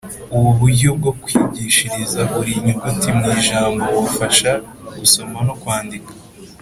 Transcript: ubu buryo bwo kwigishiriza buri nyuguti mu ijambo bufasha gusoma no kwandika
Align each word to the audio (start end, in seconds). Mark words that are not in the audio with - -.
ubu 0.35 0.49
buryo 0.59 0.89
bwo 0.97 1.11
kwigishiriza 1.21 2.19
buri 2.31 2.51
nyuguti 2.63 3.09
mu 3.17 3.25
ijambo 3.39 3.83
bufasha 4.01 4.51
gusoma 4.99 5.37
no 5.47 5.53
kwandika 5.61 6.11